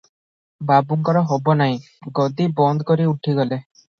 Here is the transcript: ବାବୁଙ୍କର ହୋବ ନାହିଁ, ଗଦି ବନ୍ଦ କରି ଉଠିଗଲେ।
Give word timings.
ବାବୁଙ୍କର 0.69 1.21
ହୋବ 1.33 1.53
ନାହିଁ, 1.59 1.77
ଗଦି 2.21 2.47
ବନ୍ଦ 2.61 2.89
କରି 2.93 3.09
ଉଠିଗଲେ। 3.15 3.63